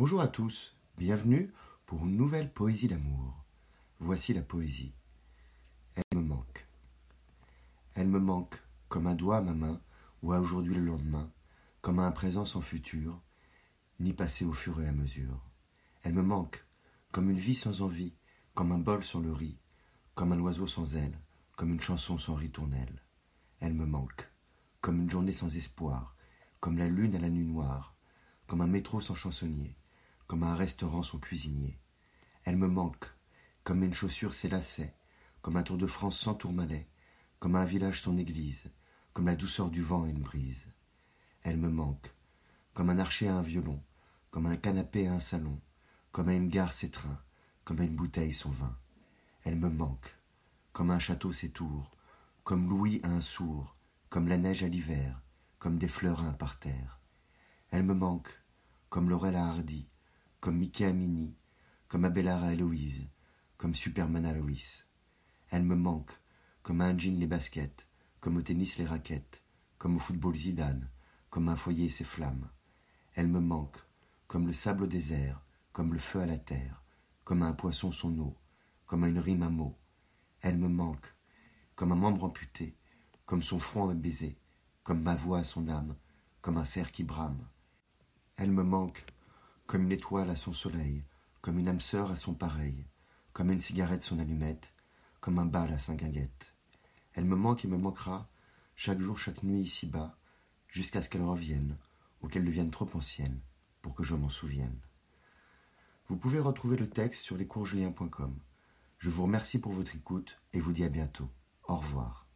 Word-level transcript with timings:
Bonjour 0.00 0.22
à 0.22 0.28
tous, 0.28 0.74
bienvenue 0.96 1.52
pour 1.84 2.06
une 2.06 2.16
nouvelle 2.16 2.50
poésie 2.50 2.88
d'amour. 2.88 3.44
Voici 3.98 4.32
la 4.32 4.40
poésie. 4.40 4.94
Elle 5.94 6.18
me 6.18 6.22
manque. 6.22 6.66
Elle 7.92 8.08
me 8.08 8.18
manque 8.18 8.62
comme 8.88 9.06
un 9.06 9.14
doigt 9.14 9.36
à 9.36 9.42
ma 9.42 9.52
main, 9.52 9.78
ou 10.22 10.32
à 10.32 10.40
aujourd'hui 10.40 10.74
le 10.74 10.80
lendemain, 10.80 11.30
comme 11.82 11.98
à 11.98 12.06
un 12.06 12.12
présent 12.12 12.46
sans 12.46 12.62
futur, 12.62 13.20
ni 13.98 14.14
passé 14.14 14.46
au 14.46 14.54
fur 14.54 14.80
et 14.80 14.88
à 14.88 14.92
mesure. 14.92 15.44
Elle 16.02 16.14
me 16.14 16.22
manque 16.22 16.64
comme 17.12 17.28
une 17.28 17.36
vie 17.36 17.54
sans 17.54 17.82
envie, 17.82 18.14
comme 18.54 18.72
un 18.72 18.78
bol 18.78 19.04
sans 19.04 19.20
le 19.20 19.32
riz, 19.32 19.58
comme 20.14 20.32
un 20.32 20.40
oiseau 20.40 20.66
sans 20.66 20.96
aile, 20.96 21.20
comme 21.56 21.74
une 21.74 21.80
chanson 21.82 22.16
sans 22.16 22.36
ritournelle. 22.36 23.02
Elle 23.58 23.74
me 23.74 23.84
manque 23.84 24.32
comme 24.80 24.98
une 24.98 25.10
journée 25.10 25.32
sans 25.32 25.54
espoir, 25.58 26.16
comme 26.58 26.78
la 26.78 26.88
lune 26.88 27.16
à 27.16 27.18
la 27.18 27.28
nuit 27.28 27.44
noire, 27.44 27.94
comme 28.46 28.62
un 28.62 28.66
métro 28.66 29.02
sans 29.02 29.14
chansonnier, 29.14 29.76
comme 30.30 30.44
un 30.44 30.54
restaurant 30.54 31.02
sans 31.02 31.18
cuisinier. 31.18 31.76
Elle 32.44 32.54
me 32.54 32.68
manque, 32.68 33.12
comme 33.64 33.82
une 33.82 33.92
chaussure 33.92 34.32
ses 34.32 34.48
lacets, 34.48 34.94
comme 35.42 35.56
un 35.56 35.64
tour 35.64 35.76
de 35.76 35.88
France 35.88 36.20
sans 36.20 36.34
tourmalet, 36.34 36.86
comme 37.40 37.56
un 37.56 37.64
village 37.64 38.00
sans 38.00 38.16
église, 38.16 38.70
comme 39.12 39.26
la 39.26 39.34
douceur 39.34 39.70
du 39.70 39.82
vent 39.82 40.06
et 40.06 40.10
une 40.10 40.22
brise. 40.22 40.68
Elle 41.42 41.56
me 41.56 41.68
manque, 41.68 42.14
comme 42.74 42.90
un 42.90 43.00
archer 43.00 43.26
à 43.26 43.34
un 43.34 43.42
violon, 43.42 43.82
comme 44.30 44.46
un 44.46 44.56
canapé 44.56 45.08
à 45.08 45.14
un 45.14 45.18
salon, 45.18 45.60
comme 46.12 46.28
à 46.28 46.34
une 46.34 46.48
gare 46.48 46.74
ses 46.74 46.92
trains, 46.92 47.20
comme 47.64 47.82
une 47.82 47.96
bouteille 47.96 48.32
son 48.32 48.50
vin. 48.50 48.78
Elle 49.42 49.56
me 49.56 49.68
manque, 49.68 50.16
comme 50.72 50.92
un 50.92 51.00
château 51.00 51.32
ses 51.32 51.50
tours, 51.50 51.90
comme 52.44 52.70
Louis 52.70 53.00
à 53.02 53.08
un 53.08 53.20
sourd, 53.20 53.74
comme 54.10 54.28
la 54.28 54.38
neige 54.38 54.62
à 54.62 54.68
l'hiver, 54.68 55.20
comme 55.58 55.76
des 55.76 55.88
fleurs 55.88 56.22
à 56.22 56.28
un 56.28 56.34
parterre. 56.34 57.00
Elle 57.72 57.82
me 57.82 57.94
manque, 57.94 58.40
comme 58.90 59.10
Laurel 59.10 59.34
à 59.34 59.44
Hardy, 59.44 59.88
comme 60.40 60.56
Mickey 60.56 60.86
à 60.86 60.92
Minnie, 60.92 61.36
comme 61.88 62.06
Abélard 62.06 62.42
à 62.44 62.54
Héloïse, 62.54 63.06
comme 63.58 63.74
Superman 63.74 64.24
à. 64.24 64.32
Elle 65.50 65.64
me 65.64 65.76
manque, 65.76 66.12
comme 66.62 66.80
à 66.80 66.86
un 66.86 66.98
jean 66.98 67.18
les 67.18 67.26
baskets, 67.26 67.86
comme 68.20 68.38
au 68.38 68.42
tennis 68.42 68.78
les 68.78 68.86
raquettes, 68.86 69.44
comme 69.76 69.96
au 69.96 69.98
football 69.98 70.34
Zidane, 70.34 70.88
comme 71.28 71.50
un 71.50 71.56
foyer 71.56 71.90
ses 71.90 72.04
flammes. 72.04 72.48
Elle 73.14 73.28
me 73.28 73.40
manque, 73.40 73.76
comme 74.28 74.46
le 74.46 74.54
sable 74.54 74.84
au 74.84 74.86
désert, 74.86 75.42
comme 75.72 75.92
le 75.92 75.98
feu 75.98 76.20
à 76.20 76.26
la 76.26 76.38
terre, 76.38 76.82
comme 77.24 77.42
à 77.42 77.46
un 77.46 77.52
poisson 77.52 77.92
son 77.92 78.18
eau, 78.18 78.36
comme 78.86 79.04
à 79.04 79.08
une 79.08 79.18
rime 79.18 79.42
à 79.42 79.50
mot. 79.50 79.76
Elle 80.40 80.56
me 80.56 80.68
manque, 80.68 81.14
comme 81.74 81.92
un 81.92 81.96
membre 81.96 82.24
amputé, 82.24 82.76
comme 83.26 83.42
son 83.42 83.58
front 83.58 83.90
à 83.90 83.94
baiser, 83.94 84.38
comme 84.84 85.02
ma 85.02 85.16
voix 85.16 85.40
à 85.40 85.44
son 85.44 85.68
âme, 85.68 85.96
comme 86.40 86.56
un 86.56 86.64
cerf 86.64 86.92
qui 86.92 87.04
brame. 87.04 87.46
Elle 88.36 88.52
me 88.52 88.62
manque, 88.62 89.04
comme 89.70 89.84
une 89.84 89.92
étoile 89.92 90.30
à 90.30 90.34
son 90.34 90.52
soleil, 90.52 91.04
comme 91.42 91.60
une 91.60 91.68
âme 91.68 91.80
sœur 91.80 92.10
à 92.10 92.16
son 92.16 92.34
pareil, 92.34 92.88
comme 93.32 93.52
une 93.52 93.60
cigarette 93.60 94.02
son 94.02 94.18
allumette, 94.18 94.74
comme 95.20 95.38
un 95.38 95.46
bal 95.46 95.72
à 95.72 95.78
sa 95.78 95.94
guinguette. 95.94 96.56
Elle 97.12 97.24
me 97.24 97.36
manque 97.36 97.64
et 97.64 97.68
me 97.68 97.76
manquera, 97.76 98.28
chaque 98.74 98.98
jour, 98.98 99.16
chaque 99.16 99.44
nuit 99.44 99.60
ici-bas, 99.60 100.18
jusqu'à 100.66 101.02
ce 101.02 101.08
qu'elle 101.08 101.22
revienne, 101.22 101.78
ou 102.20 102.26
qu'elle 102.26 102.44
devienne 102.44 102.72
trop 102.72 102.88
ancienne, 102.94 103.40
pour 103.80 103.94
que 103.94 104.02
je 104.02 104.16
m'en 104.16 104.28
souvienne. 104.28 104.80
Vous 106.08 106.16
pouvez 106.16 106.40
retrouver 106.40 106.76
le 106.76 106.90
texte 106.90 107.22
sur 107.22 107.36
lescoursjulien.com. 107.36 108.36
Je 108.98 109.08
vous 109.08 109.22
remercie 109.22 109.60
pour 109.60 109.70
votre 109.70 109.94
écoute 109.94 110.40
et 110.52 110.60
vous 110.60 110.72
dis 110.72 110.82
à 110.82 110.88
bientôt. 110.88 111.30
Au 111.62 111.76
revoir. 111.76 112.29